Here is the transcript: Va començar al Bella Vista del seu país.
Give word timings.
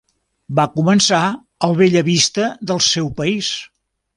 Va 0.59 0.63
començar 0.77 1.19
al 1.67 1.77
Bella 1.81 2.03
Vista 2.09 2.49
del 2.73 2.85
seu 2.89 3.13
país. 3.21 3.53